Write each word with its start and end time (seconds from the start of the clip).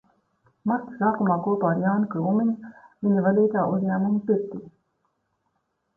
Marta 0.71 0.93
sākumā 1.01 1.35
kopā 1.47 1.73
ar 1.73 1.83
Jāni 1.83 2.09
Krūmiņu 2.15 2.55
viņa 3.09 3.27
vadītā 3.29 3.67
uzņēmuma 3.77 4.23
pirtī. 4.31 4.63